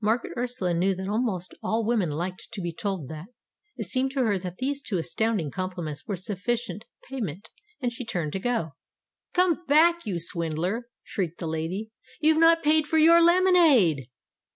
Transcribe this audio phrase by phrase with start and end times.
[0.00, 3.26] Margaret Ursula knew that almost all women liked to be told that.
[3.76, 7.50] It seemed to her that these two astounding compliments were sufficient pay ment,
[7.80, 8.74] and she turned to go.
[9.34, 11.90] 308 STORIES WITHOUT TEARS "Come back, you swindler!" shrieked the lady.
[12.20, 14.06] "You've not paid for your lemonade."